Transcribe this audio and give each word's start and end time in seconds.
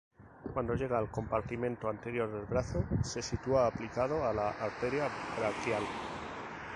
Cuando 0.51 0.73
llega 0.73 0.97
al 0.97 1.11
compartimento 1.11 1.87
anterior 1.87 2.27
del 2.31 2.45
brazo 2.47 2.83
se 3.03 3.21
sitúa 3.21 3.67
aplicado 3.67 4.23
a 4.25 4.33
la 4.33 4.49
arteria 4.49 5.07
braquial. 5.37 5.83